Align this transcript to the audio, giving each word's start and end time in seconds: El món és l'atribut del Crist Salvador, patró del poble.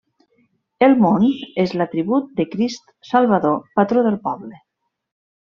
El 0.85 0.95
món 1.01 1.27
és 1.65 1.75
l'atribut 1.81 2.33
del 2.39 2.49
Crist 2.55 2.89
Salvador, 3.11 3.63
patró 3.79 4.07
del 4.09 4.21
poble. 4.29 4.63